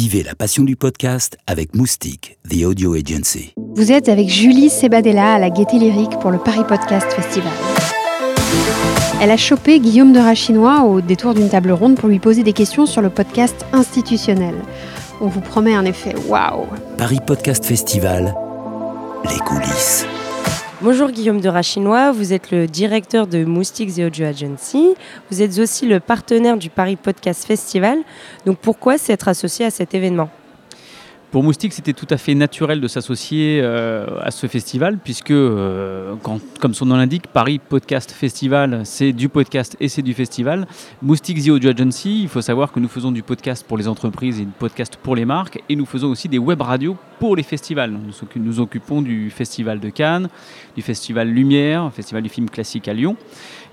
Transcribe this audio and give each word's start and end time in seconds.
Vivez 0.00 0.22
la 0.22 0.36
passion 0.36 0.62
du 0.62 0.76
podcast 0.76 1.38
avec 1.48 1.74
Moustique, 1.74 2.38
The 2.48 2.62
Audio 2.62 2.94
Agency. 2.94 3.52
Vous 3.56 3.90
êtes 3.90 4.08
avec 4.08 4.28
Julie 4.28 4.70
Sebadella 4.70 5.34
à 5.34 5.38
la 5.40 5.50
Gaieté 5.50 5.76
Lyrique 5.76 6.20
pour 6.20 6.30
le 6.30 6.38
Paris 6.38 6.62
Podcast 6.68 7.12
Festival. 7.12 7.50
Elle 9.20 9.32
a 9.32 9.36
chopé 9.36 9.80
Guillaume 9.80 10.12
de 10.12 10.20
Rachinois 10.20 10.84
au 10.84 11.00
détour 11.00 11.34
d'une 11.34 11.48
table 11.48 11.72
ronde 11.72 11.96
pour 11.96 12.08
lui 12.08 12.20
poser 12.20 12.44
des 12.44 12.52
questions 12.52 12.86
sur 12.86 13.02
le 13.02 13.10
podcast 13.10 13.66
institutionnel. 13.72 14.54
On 15.20 15.26
vous 15.26 15.40
promet 15.40 15.74
un 15.74 15.84
effet 15.84 16.14
waouh. 16.28 16.68
Paris 16.96 17.18
Podcast 17.26 17.64
Festival, 17.64 18.36
les 19.24 19.38
coulisses. 19.38 20.06
Bonjour 20.80 21.10
Guillaume 21.10 21.40
de 21.40 21.48
Rachinois, 21.48 22.12
vous 22.12 22.32
êtes 22.32 22.52
le 22.52 22.68
directeur 22.68 23.26
de 23.26 23.44
Moustique 23.44 23.92
The 23.92 23.98
Audio 24.06 24.26
Agency. 24.26 24.94
Vous 25.28 25.42
êtes 25.42 25.58
aussi 25.58 25.88
le 25.88 25.98
partenaire 25.98 26.56
du 26.56 26.70
Paris 26.70 26.94
Podcast 26.94 27.44
Festival. 27.44 27.98
Donc 28.46 28.58
pourquoi 28.58 28.96
s'être 28.96 29.26
associé 29.26 29.66
à 29.66 29.70
cet 29.70 29.92
événement? 29.94 30.30
Pour 31.30 31.42
Moustique, 31.42 31.74
c'était 31.74 31.92
tout 31.92 32.06
à 32.08 32.16
fait 32.16 32.34
naturel 32.34 32.80
de 32.80 32.88
s'associer 32.88 33.60
euh, 33.62 34.06
à 34.22 34.30
ce 34.30 34.46
festival, 34.46 34.98
puisque, 34.98 35.30
euh, 35.30 36.14
comme 36.58 36.72
son 36.72 36.86
nom 36.86 36.96
l'indique, 36.96 37.26
Paris 37.26 37.58
Podcast 37.58 38.12
Festival, 38.12 38.80
c'est 38.84 39.12
du 39.12 39.28
podcast 39.28 39.76
et 39.78 39.88
c'est 39.88 40.00
du 40.00 40.14
festival. 40.14 40.66
Moustique 41.02 41.44
The 41.44 41.50
Audio 41.50 41.70
Agency, 41.70 42.22
il 42.22 42.28
faut 42.28 42.40
savoir 42.40 42.72
que 42.72 42.80
nous 42.80 42.88
faisons 42.88 43.12
du 43.12 43.22
podcast 43.22 43.66
pour 43.68 43.76
les 43.76 43.88
entreprises 43.88 44.40
et 44.40 44.44
du 44.44 44.52
podcast 44.58 44.98
pour 45.02 45.16
les 45.16 45.26
marques, 45.26 45.62
et 45.68 45.76
nous 45.76 45.86
faisons 45.86 46.08
aussi 46.08 46.30
des 46.30 46.38
web 46.38 46.62
radios 46.62 46.96
pour 47.18 47.36
les 47.36 47.42
festivals. 47.42 47.90
Nous 47.90 48.12
nous 48.36 48.60
occupons 48.60 49.02
du 49.02 49.30
Festival 49.30 49.80
de 49.80 49.90
Cannes, 49.90 50.28
du 50.76 50.82
Festival 50.82 51.28
Lumière, 51.28 51.92
Festival 51.92 52.22
du 52.22 52.30
film 52.30 52.48
classique 52.48 52.88
à 52.88 52.94
Lyon. 52.94 53.16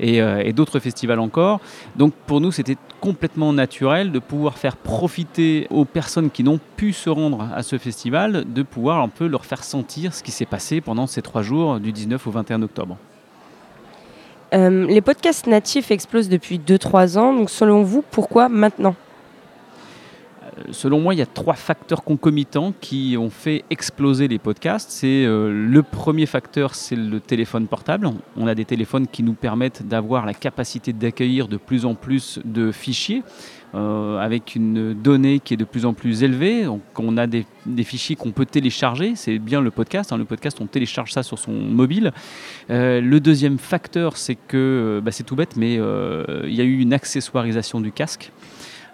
Euh, 0.00 0.42
et, 0.44 0.52
d'autres 0.52 0.80
festivals 0.80 1.20
encore. 1.20 1.60
Donc 1.96 2.14
pour 2.26 2.40
nous, 2.40 2.52
c'était 2.52 2.76
complètement 3.00 3.52
naturel 3.52 4.12
de 4.12 4.18
pouvoir 4.18 4.58
faire 4.58 4.76
profiter 4.76 5.66
aux 5.70 5.84
personnes 5.84 6.30
qui 6.30 6.42
n'ont 6.42 6.60
pu 6.76 6.92
se 6.92 7.10
rendre 7.10 7.43
à 7.54 7.62
ce 7.62 7.78
festival, 7.78 8.44
de 8.52 8.62
pouvoir 8.62 9.00
un 9.00 9.08
peu 9.08 9.26
leur 9.26 9.44
faire 9.44 9.64
sentir 9.64 10.14
ce 10.14 10.22
qui 10.22 10.30
s'est 10.30 10.46
passé 10.46 10.80
pendant 10.80 11.06
ces 11.06 11.22
trois 11.22 11.42
jours 11.42 11.80
du 11.80 11.92
19 11.92 12.26
au 12.26 12.30
21 12.30 12.62
octobre. 12.62 12.96
Euh, 14.54 14.86
les 14.86 15.00
podcasts 15.00 15.46
natifs 15.46 15.90
explosent 15.90 16.28
depuis 16.28 16.58
2-3 16.58 17.18
ans, 17.18 17.32
donc 17.34 17.50
selon 17.50 17.82
vous, 17.82 18.04
pourquoi 18.10 18.48
maintenant? 18.48 18.94
Selon 20.70 21.00
moi, 21.00 21.14
il 21.14 21.18
y 21.18 21.22
a 21.22 21.26
trois 21.26 21.54
facteurs 21.54 22.04
concomitants 22.04 22.72
qui 22.80 23.16
ont 23.18 23.30
fait 23.30 23.64
exploser 23.70 24.28
les 24.28 24.38
podcasts. 24.38 24.90
C'est 24.90 25.24
euh, 25.24 25.50
le 25.50 25.82
premier 25.82 26.26
facteur, 26.26 26.74
c'est 26.74 26.96
le 26.96 27.20
téléphone 27.20 27.66
portable. 27.66 28.10
On 28.36 28.46
a 28.46 28.54
des 28.54 28.64
téléphones 28.64 29.06
qui 29.06 29.22
nous 29.22 29.34
permettent 29.34 29.86
d'avoir 29.86 30.26
la 30.26 30.34
capacité 30.34 30.92
d'accueillir 30.92 31.48
de 31.48 31.56
plus 31.56 31.84
en 31.84 31.94
plus 31.94 32.40
de 32.44 32.72
fichiers. 32.72 33.22
Euh, 33.74 34.18
avec 34.18 34.54
une 34.54 34.94
donnée 34.94 35.40
qui 35.40 35.54
est 35.54 35.56
de 35.56 35.64
plus 35.64 35.84
en 35.84 35.94
plus 35.94 36.22
élevée. 36.22 36.62
Donc 36.62 36.82
on 36.96 37.16
a 37.16 37.26
des, 37.26 37.44
fichiers 37.82 38.14
qu'on 38.14 38.30
peut 38.30 38.46
télécharger, 38.46 39.14
c'est 39.16 39.40
bien 39.40 39.60
le 39.60 39.72
podcast. 39.72 40.12
Hein. 40.12 40.16
Le 40.16 40.24
podcast, 40.24 40.58
on 40.60 40.66
télécharge 40.66 41.10
ça 41.12 41.24
sur 41.24 41.40
son 41.40 41.50
mobile. 41.50 42.12
Euh, 42.70 43.00
le 43.00 43.18
deuxième 43.18 43.58
facteur, 43.58 44.16
c'est 44.16 44.36
que, 44.36 45.02
bah, 45.04 45.10
c'est 45.10 45.24
tout 45.24 45.34
bête, 45.34 45.56
mais 45.56 45.74
il 45.74 46.54
y 46.54 46.60
a 46.60 46.64
eu 46.64 46.78
une 46.78 46.92
accessoirisation 46.92 47.80
du 47.80 47.90
casque. 47.90 48.30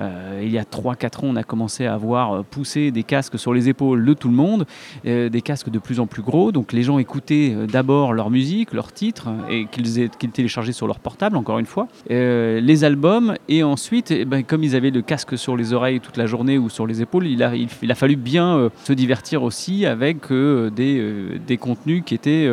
Euh, 0.00 0.40
il 0.42 0.50
y 0.50 0.58
a 0.58 0.64
3-4 0.64 1.18
ans, 1.18 1.20
on 1.24 1.36
a 1.36 1.42
commencé 1.42 1.86
à 1.86 1.96
voir 1.96 2.32
euh, 2.32 2.42
pousser 2.42 2.90
des 2.90 3.02
casques 3.02 3.38
sur 3.38 3.54
les 3.54 3.68
épaules 3.68 4.04
de 4.04 4.14
tout 4.14 4.28
le 4.28 4.34
monde, 4.34 4.66
euh, 5.06 5.28
des 5.28 5.40
casques 5.40 5.70
de 5.70 5.78
plus 5.78 6.00
en 6.00 6.06
plus 6.06 6.22
gros. 6.22 6.52
Donc 6.52 6.72
les 6.72 6.82
gens 6.82 6.98
écoutaient 6.98 7.54
d'abord 7.70 8.12
leur 8.12 8.30
musique, 8.30 8.72
leurs 8.72 8.92
titres, 8.92 9.28
et 9.50 9.66
qu'ils 9.66 10.10
téléchargeaient 10.32 10.72
sur 10.72 10.86
leur 10.86 10.98
portable, 10.98 11.36
encore 11.36 11.58
une 11.58 11.66
fois, 11.66 11.88
les 12.08 12.84
albums, 12.84 13.34
et 13.48 13.62
ensuite, 13.62 14.10
eh 14.10 14.24
ben, 14.24 14.42
comme 14.42 14.64
ils 14.64 14.76
avaient 14.76 14.90
le 14.90 15.02
casque 15.02 15.38
sur 15.38 15.56
les 15.56 15.72
oreilles 15.72 16.00
toute 16.00 16.16
la 16.16 16.26
journée 16.26 16.58
ou 16.58 16.68
sur 16.68 16.86
les 16.86 17.02
épaules, 17.02 17.26
il 17.26 17.42
a, 17.42 17.94
fallu 17.94 18.16
bien 18.16 18.70
se 18.84 18.92
divertir 18.92 19.42
aussi 19.42 19.86
avec 19.86 20.32
des, 20.32 21.58
contenus 21.58 22.02
qui 22.04 22.14
étaient 22.14 22.52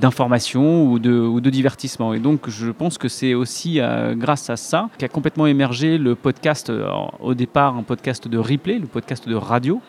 d'information 0.00 0.90
ou 0.90 0.98
de 0.98 1.50
divertissement. 1.50 2.14
Et 2.14 2.18
donc 2.18 2.48
je 2.48 2.70
pense 2.70 2.98
que 2.98 3.08
c'est 3.08 3.34
aussi 3.34 3.80
grâce 4.14 4.50
à 4.50 4.56
ça 4.56 4.88
qu'a 4.98 5.08
complètement 5.08 5.46
émergé 5.46 5.98
le 5.98 6.14
podcast 6.14 6.63
euh, 6.70 6.88
au 7.20 7.34
départ 7.34 7.76
un 7.76 7.82
podcast 7.82 8.28
de 8.28 8.38
replay, 8.38 8.78
le 8.78 8.86
podcast 8.86 9.28
de 9.28 9.34
radio, 9.34 9.80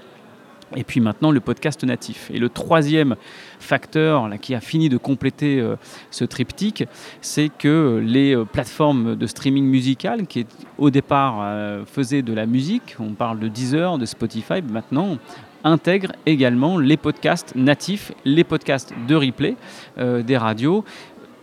et 0.75 0.83
puis 0.83 0.99
maintenant 0.99 1.31
le 1.31 1.39
podcast 1.39 1.83
natif. 1.83 2.31
Et 2.33 2.39
le 2.39 2.49
troisième 2.49 3.15
facteur 3.59 4.29
qui 4.41 4.55
a 4.55 4.59
fini 4.59 4.89
de 4.89 4.97
compléter 4.97 5.59
euh, 5.59 5.75
ce 6.11 6.25
triptyque, 6.25 6.85
c'est 7.21 7.49
que 7.49 8.01
les 8.03 8.35
euh, 8.35 8.45
plateformes 8.45 9.15
de 9.15 9.27
streaming 9.27 9.65
musical 9.65 10.27
qui 10.27 10.45
au 10.77 10.89
départ 10.89 11.85
faisaient 11.85 12.21
de 12.21 12.33
la 12.33 12.45
musique, 12.45 12.95
on 12.99 13.13
parle 13.13 13.39
de 13.39 13.47
Deezer, 13.47 13.97
de 13.97 14.05
Spotify, 14.05 14.61
maintenant 14.61 15.17
intègrent 15.63 16.11
également 16.27 16.77
les 16.77 16.97
podcasts 16.97 17.55
natifs, 17.55 18.11
les 18.23 18.43
podcasts 18.43 18.93
de 19.07 19.15
replay 19.15 19.55
des 19.97 20.37
radios 20.37 20.83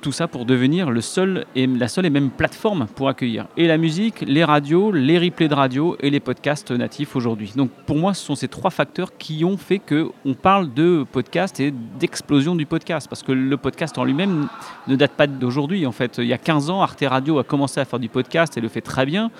tout 0.02 0.12
ça 0.12 0.28
pour 0.28 0.44
devenir 0.44 0.90
le 0.90 1.00
seul 1.00 1.46
et, 1.56 1.66
la 1.66 1.88
seule 1.88 2.06
et 2.06 2.10
même 2.10 2.30
plateforme 2.30 2.86
pour 2.94 3.08
accueillir 3.08 3.46
et 3.56 3.66
la 3.66 3.78
musique, 3.78 4.24
les 4.26 4.44
radios, 4.44 4.92
les 4.92 5.18
replays 5.18 5.48
de 5.48 5.54
radio 5.54 5.96
et 6.00 6.10
les 6.10 6.20
podcasts 6.20 6.70
natifs 6.70 7.16
aujourd'hui. 7.16 7.52
Donc 7.56 7.70
pour 7.86 7.96
moi, 7.96 8.14
ce 8.14 8.24
sont 8.24 8.34
ces 8.34 8.48
trois 8.48 8.70
facteurs 8.70 9.16
qui 9.16 9.44
ont 9.44 9.56
fait 9.56 9.78
qu'on 9.78 10.34
parle 10.34 10.72
de 10.74 11.04
podcast 11.10 11.60
et 11.60 11.72
d'explosion 11.98 12.54
du 12.54 12.66
podcast. 12.66 13.08
Parce 13.08 13.22
que 13.22 13.32
le 13.32 13.56
podcast 13.56 13.96
en 13.98 14.04
lui-même 14.04 14.48
ne 14.88 14.96
date 14.96 15.12
pas 15.12 15.26
d'aujourd'hui. 15.26 15.86
En 15.86 15.92
fait, 15.92 16.18
il 16.18 16.26
y 16.26 16.32
a 16.32 16.38
15 16.38 16.70
ans, 16.70 16.82
Arte 16.82 17.04
Radio 17.06 17.38
a 17.38 17.44
commencé 17.44 17.80
à 17.80 17.84
faire 17.84 17.98
du 17.98 18.08
podcast 18.08 18.56
et 18.56 18.60
le 18.60 18.68
fait 18.68 18.80
très 18.80 19.06
bien. 19.06 19.30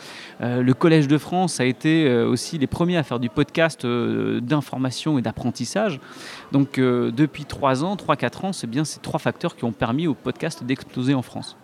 Euh, 0.40 0.62
le 0.62 0.74
Collège 0.74 1.08
de 1.08 1.18
France 1.18 1.60
a 1.60 1.64
été 1.64 2.06
euh, 2.06 2.28
aussi 2.28 2.58
les 2.58 2.66
premiers 2.66 2.96
à 2.96 3.02
faire 3.02 3.18
du 3.18 3.28
podcast 3.28 3.84
euh, 3.84 4.40
d'information 4.40 5.18
et 5.18 5.22
d'apprentissage. 5.22 6.00
Donc 6.52 6.78
depuis 6.78 7.44
3 7.44 7.82
ans, 7.84 7.96
3-4 7.96 8.46
ans, 8.46 8.52
c'est 8.52 8.66
bien 8.66 8.84
ces 8.84 9.00
trois 9.00 9.18
facteurs 9.18 9.56
qui 9.56 9.64
ont 9.64 9.72
permis 9.72 10.06
au 10.06 10.14
podcast 10.14 10.51
d'exploser 10.60 11.14
en 11.14 11.22
France. 11.22 11.56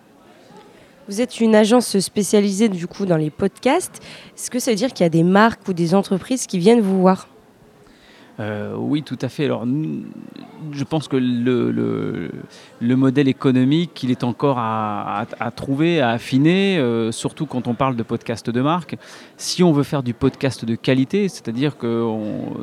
Vous 1.09 1.21
êtes 1.21 1.41
une 1.41 1.55
agence 1.55 1.99
spécialisée 1.99 2.69
du 2.69 2.87
coup 2.87 3.07
dans 3.07 3.17
les 3.17 3.31
podcasts. 3.31 4.03
Est-ce 4.37 4.51
que 4.51 4.59
ça 4.59 4.73
veut 4.73 4.77
dire 4.77 4.93
qu'il 4.93 5.05
y 5.05 5.07
a 5.07 5.11
des 5.11 5.23
marques 5.23 5.67
ou 5.67 5.73
des 5.73 5.95
entreprises 5.95 6.47
qui 6.47 6.59
viennent 6.59 6.83
vous 6.83 7.01
voir? 7.01 7.29
Euh, 8.41 8.75
oui, 8.77 9.03
tout 9.03 9.19
à 9.21 9.29
fait. 9.29 9.47
Alors, 9.47 9.67
je 10.73 10.85
pense 10.85 11.09
que 11.09 11.17
le, 11.17 12.31
le, 12.81 12.97
modèle 12.97 13.27
économique, 13.27 14.03
il 14.03 14.11
est 14.11 14.23
encore 14.23 14.59
à, 14.59 15.27
trouver, 15.55 16.01
à 16.01 16.11
affiner, 16.11 16.79
euh, 16.79 17.11
surtout 17.11 17.47
quand 17.47 17.67
on 17.67 17.75
parle 17.75 17.97
de 17.97 18.03
podcast 18.03 18.49
de 18.49 18.61
marque. 18.61 18.97
Si 19.37 19.63
on 19.63 19.73
veut 19.73 19.83
faire 19.83 20.03
du 20.03 20.15
podcast 20.15 20.65
de 20.65 20.77
qualité, 20.77 21.29
c'est-à-dire 21.29 21.77
que 21.79 22.09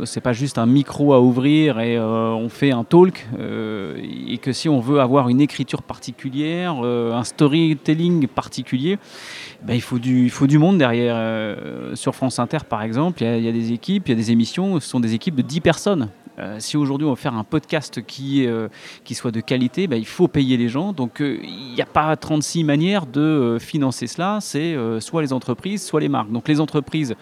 c'est 0.06 0.22
pas 0.22 0.34
juste 0.34 0.58
un 0.58 0.66
micro 0.66 1.14
à 1.14 1.22
ouvrir 1.22 1.80
et 1.80 1.98
euh, 1.98 2.30
on 2.30 2.50
fait 2.50 2.72
un 2.72 2.84
talk, 2.84 3.28
et 3.38 4.38
que 4.38 4.54
si 4.54 4.70
on 4.70 4.80
veut 4.80 5.02
avoir 5.02 5.28
une 5.30 5.42
écriture 5.42 5.82
particulière, 5.82 6.76
un 6.76 7.24
storytelling 7.24 8.28
particulier, 8.28 8.98
ben, 9.64 9.74
il, 9.74 9.82
faut 9.82 10.00
du, 10.00 10.26
il 10.26 10.30
faut 10.30 10.48
du 10.48 10.58
monde 10.58 10.78
derrière. 10.78 11.16
sur 11.96 12.16
France 12.16 12.40
Inter, 12.40 12.60
par 12.70 12.82
exemple, 12.82 13.24
il 13.24 13.44
y, 13.44 13.50
a 13.50 13.52
des 13.52 13.74
équipes, 13.74 14.08
il 14.08 14.12
y 14.12 14.14
a 14.14 14.18
des 14.18 14.32
émissions, 14.32 14.80
ce 14.80 14.88
sont 14.88 15.00
des 15.00 15.14
équipes 15.14 15.36
de 15.36 15.42
10 15.42 15.62
personnes. 15.66 16.10
Euh, 16.38 16.58
si 16.60 16.78
aujourd'hui 16.78 17.08
on 17.08 17.12
veut 17.12 17.16
faire 17.16 17.34
un 17.34 17.44
podcast 17.44 18.06
qui, 18.06 18.46
euh, 18.46 18.68
soit 19.14 19.32
de 19.32 19.40
qualité, 19.42 19.88
bah, 19.88 19.96
il 19.96 20.06
faut 20.06 20.28
payer 20.28 20.58
les 20.58 20.70
gens. 20.70 20.94
Donc 20.94 21.22
euh, 21.22 21.40
il 21.42 21.74
n'y 21.74 21.82
a 21.82 21.88
pas 21.88 22.16
36 22.16 22.64
manières 22.64 23.08
de 23.08 23.58
financer 23.60 24.06
cela. 24.06 24.38
C'est 24.42 24.78
soit 25.00 25.24
les 25.24 25.34
entreprises, 25.34 25.84
soit 25.84 26.02
les 26.02 26.08
marques. 26.08 26.32
Donc 26.32 26.48
les 26.48 26.62
entreprises, 26.62 27.16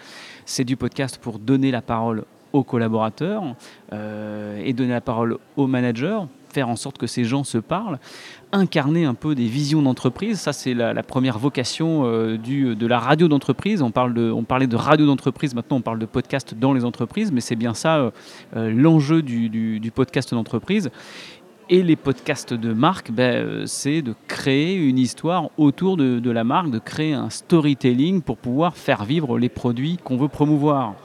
c'est 0.45 0.65
du 0.65 0.75
podcast 0.75 1.19
pour 1.19 1.39
donner 1.39 1.71
la 1.71 1.81
parole 1.81 2.25
aux 2.51 2.65
collaborateurs 2.65 3.43
et 3.93 4.73
donner 4.73 4.93
la 4.93 5.01
parole 5.01 5.37
aux 5.55 5.67
managers 5.67 6.19
faire 6.53 6.69
en 6.69 6.75
sorte 6.75 6.97
que 6.97 7.07
ces 7.07 7.25
gens 7.25 7.43
se 7.43 7.57
parlent, 7.57 7.99
incarner 8.51 9.05
un 9.05 9.15
peu 9.15 9.35
des 9.35 9.47
visions 9.47 9.81
d'entreprise. 9.81 10.39
Ça, 10.39 10.53
c'est 10.53 10.73
la, 10.73 11.03
première 11.03 11.39
vocation 11.39 12.03
euh, 12.05 12.37
de 12.37 12.87
la 12.87 12.99
radio 12.99 13.27
d'entreprise. 13.27 13.81
On, 13.81 13.91
parlait 13.91 14.67
de 14.67 14.75
radio 14.75 15.05
d'entreprise, 15.05 15.55
maintenant 15.55 15.77
on 15.77 15.81
parle 15.81 15.99
de 15.99 16.05
podcast 16.05 16.53
dans 16.53 16.73
les 16.73 16.85
entreprises, 16.85 17.31
mais 17.31 17.41
c'est 17.41 17.55
bien 17.55 17.73
ça 17.73 17.97
euh, 17.97 18.11
euh, 18.55 18.71
l'enjeu 18.71 19.21
du, 19.21 19.49
du, 19.49 19.91
podcast 19.91 20.33
d'entreprise. 20.33 20.91
Et 21.69 21.81
les 21.81 21.95
podcasts 21.95 22.53
de 22.53 22.73
marque, 22.73 23.11
ben, 23.11 23.35
euh, 23.35 23.63
c'est 23.65 24.01
de 24.01 24.13
créer 24.27 24.75
une 24.75 24.97
histoire 24.97 25.49
autour 25.57 25.95
de, 25.97 26.31
la 26.31 26.43
marque, 26.43 26.69
de 26.71 26.79
créer 26.79 27.13
un 27.13 27.29
storytelling 27.29 28.21
pour 28.21 28.37
pouvoir 28.37 28.75
faire 28.75 29.05
vivre 29.05 29.37
les 29.39 29.49
produits 29.49 29.97
qu'on 30.03 30.17
veut 30.17 30.27
promouvoir. 30.27 30.95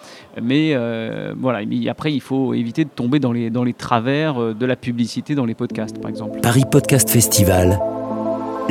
Mais 0.43 0.73
euh, 0.75 1.35
voilà, 1.39 1.61
après, 1.89 2.13
il 2.13 2.21
faut 2.21 2.55
éviter 2.55 2.85
de 2.85 2.91
tomber 2.91 3.21
dans 3.21 3.33
les, 3.33 3.51
dans 3.51 3.65
les 3.65 3.75
travers 3.75 4.41
euh, 4.43 4.55
de 4.55 4.67
la 4.67 4.77
publicité 4.77 5.35
dans 5.35 5.47
les 5.47 5.55
podcasts, 5.55 6.01
par 6.01 6.11
exemple. 6.11 6.41
Paris 6.41 6.65
Podcast 6.71 7.09
Festival, 7.09 7.79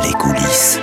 les 0.04 0.14
coulisses. 0.14 0.80